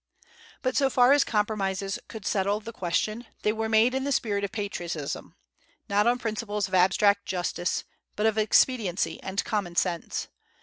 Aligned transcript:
But 0.63 0.75
so 0.75 0.89
far 0.89 1.11
as 1.11 1.23
compromises 1.23 1.99
could 2.07 2.25
settle 2.25 2.59
the 2.59 2.73
question, 2.73 3.27
they 3.43 3.53
were 3.53 3.69
made 3.69 3.93
in 3.93 4.03
the 4.03 4.11
spirit 4.11 4.43
of 4.43 4.51
patriotism, 4.51 5.35
not 5.89 6.07
on 6.07 6.17
principles 6.17 6.67
of 6.67 6.73
abstract 6.73 7.27
justice, 7.27 7.83
but 8.15 8.25
of 8.25 8.35
expediency 8.35 9.21
and 9.21 9.43
common 9.43 9.75
sense. 9.75 10.27